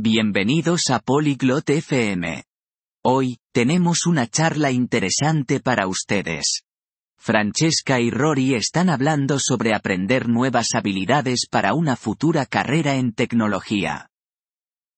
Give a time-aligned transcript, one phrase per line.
[0.00, 2.44] Bienvenidos a Polyglot FM.
[3.04, 6.62] Hoy, tenemos una charla interesante para ustedes.
[7.18, 14.08] Francesca y Rory están hablando sobre aprender nuevas habilidades para una futura carrera en tecnología.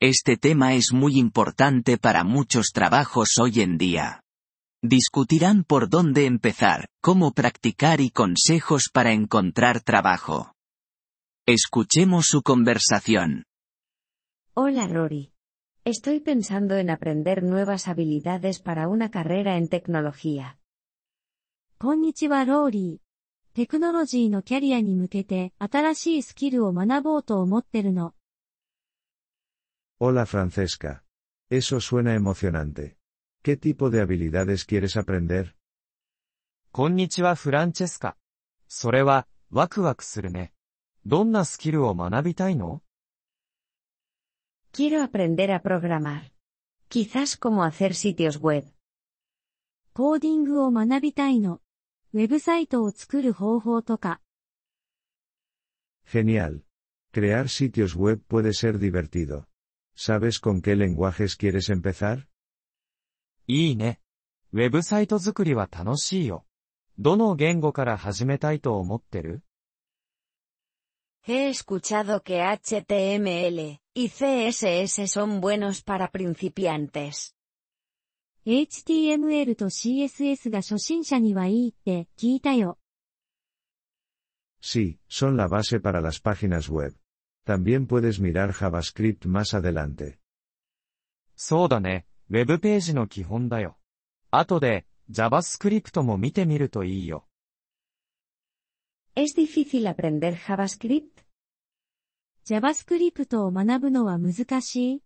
[0.00, 4.22] Este tema es muy importante para muchos trabajos hoy en día.
[4.80, 10.52] Discutirán por dónde empezar, cómo practicar y consejos para encontrar trabajo.
[11.46, 13.42] Escuchemos su conversación.
[14.56, 15.32] Hola Rory.
[15.84, 20.60] Estoy pensando en aprender nuevas habilidades para una carrera en tecnología.
[21.80, 23.56] こんにちはローリー。
[23.56, 28.14] テクノロジーのキャリアに向けて新しいスキルを学ぼうと思ってるの。
[29.98, 31.02] Hola Francesca.
[31.50, 32.96] Eso suena emocionante.
[33.42, 35.52] ¿Qué tipo de habilidades quieres aprender?
[36.70, 38.16] こんにちはフランチェスカ。
[38.68, 40.52] それは、ワクワクするね。
[41.06, 42.83] どんなスキルを学びたいの
[44.73, 46.31] Quiero aprender a programar.
[46.87, 48.67] Quizás cómo hacer sitios web.
[49.93, 51.61] コーディングを学びたいの。
[52.13, 54.21] ウェブサイトを作る方法とか。
[56.05, 56.61] Genial.
[57.13, 59.45] Crear sitios web puede ser divertido.
[59.95, 62.25] ¿Sabes con qué lenguajes quieres empezar?
[63.47, 63.99] いいね。
[64.53, 66.45] ウェブサイト作りは楽しいよ。
[67.01, 69.41] どの言語から始めたいと思ってる
[71.25, 77.35] He escuchado que HTML y CSS son buenos para principiantes.
[78.45, 82.77] HTML と CSS が初心者にはいいって聞いたよ。
[84.61, 86.93] Sí, son la base para las páginas web.
[87.45, 90.19] También puedes mirar JavaScript más adelante.
[91.35, 92.05] そうだね。
[92.29, 93.77] ウェブページの基本だよ。
[94.31, 97.25] 後で、JavaScript も見てみるといいよ。
[99.15, 101.22] ¿Es difícil aprender JavaScript?
[102.46, 105.02] JavaScript を学ぶのは難しい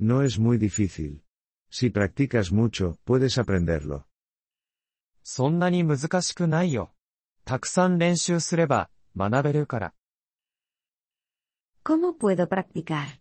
[0.00, 1.24] No es muy difícil.
[1.70, 4.04] Si practicas mucho, puedes aprenderlo.
[5.24, 6.94] そんなに難しくないよ。
[7.44, 9.94] たくさん練習すれば、学べるから。
[11.84, 13.18] ¿Cómo puedo practicar?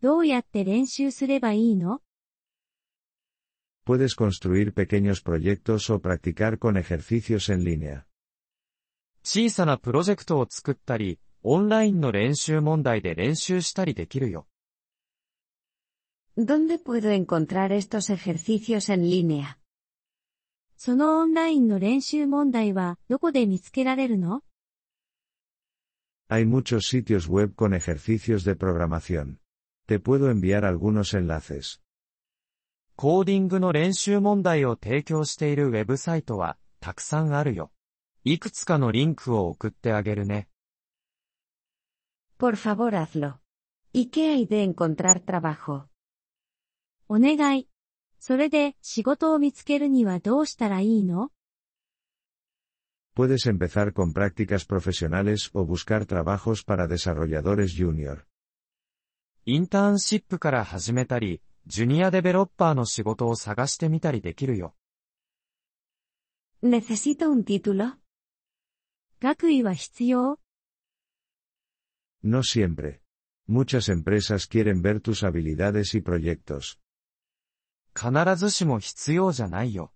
[0.00, 2.00] どうやって練習すればいいの
[3.84, 8.06] Puedes construir pequeños proyectos o practicar con ejercicios en línea.
[9.22, 14.46] 小さなプロジェクトを作ったり、オンラインの練習問題で練習したりできるよ。
[16.36, 19.58] ¿Dónde puedo encontrar estos ejercicios en línea?
[20.76, 24.42] そのオンラインの練習問題はどこで見つけられるの
[26.30, 29.40] Hay muchos sitios web con ejercicios de programación.
[29.86, 31.80] Te puedo enviar algunos enlaces.
[32.96, 37.72] コーディングの練習問題を提供しているウェブサイトは、たくさんあるよ。
[38.22, 40.48] いくつかのリンクを送ってあげるね。
[42.38, 43.38] Por favor hazlo.
[43.94, 45.86] ¿Y qué hay de encontrar trabajo?
[47.08, 47.66] お願い。
[48.18, 51.30] それで仕事を見つけるにはどうしたらいいの
[53.16, 58.24] Puedes empezar con prácticas profesionales o buscar trabajos para desarrolladores junior.
[59.46, 64.74] インターンシップから始めたり、ジュニアデベロッパーの仕事を探してみたりできるよ。
[66.62, 67.99] ¿Necesito un título?
[69.22, 70.38] 学位は必要
[72.22, 73.02] No siempre.
[73.46, 76.78] Muchas empresas quieren ver tus habilidades y proyectos.
[77.94, 79.92] 必ずしも必要じゃないよ。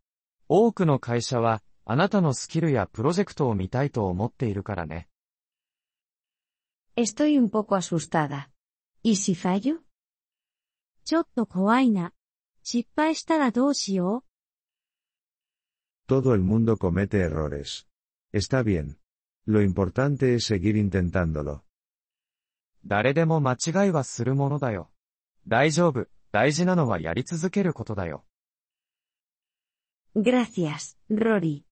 [0.49, 5.09] 多くの会社は、あなたのスキルやプロジェクトを見たいと思っているからね。
[6.95, 8.51] Estoy un poco asustada.
[9.03, 9.79] ¿Y si fallo?
[11.05, 12.13] ちょっと怖いな。
[12.63, 14.23] 失敗したらどうしよ
[16.07, 17.87] Todo el mundo comete errores.
[18.35, 18.99] Está bien.
[19.47, 21.63] Lo importante es seguir intentándolo.
[22.87, 24.91] 誰でも間違いはするものだよ。
[25.47, 26.07] 大丈夫。
[26.33, 28.25] 大事なのはやり続けることだよ。
[30.17, 31.65] Gracias, Rory.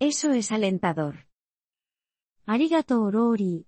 [0.00, 1.12] Eso es alentador.
[1.12, 1.18] う。
[2.46, 3.66] ありがとうローリ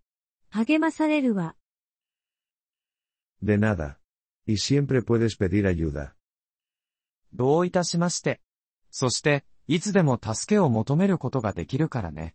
[0.52, 0.56] ー。
[0.56, 1.54] 励まされるわ。
[3.42, 3.98] De nada.
[4.46, 6.12] Y siempre puedes pedir ayuda.
[7.34, 8.40] どういたしまして。
[8.90, 12.34] そして、いつでも助けを求めることができるからね。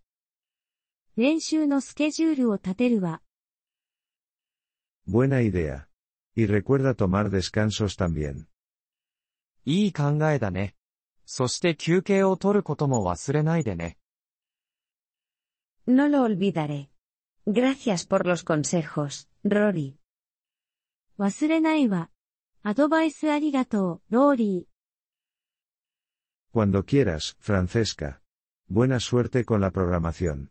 [1.17, 3.21] 練習のスケジュールを立てるわ。
[5.07, 5.87] Buena idea.
[6.35, 8.45] Y recuerda tomar descansos también.
[9.65, 10.75] いい考えだね。
[11.25, 13.97] そして休憩を取ることも忘れないでね。
[15.87, 16.89] No lo olvidaré.
[17.47, 19.95] Gracias por los consejos, Rory.
[21.17, 22.09] 忘れないわ。
[22.63, 24.71] アドバイスありがとう、ローリー。
[26.53, 28.21] Cuando quieras, Francesca.
[28.69, 30.50] Buena suerte con la programación.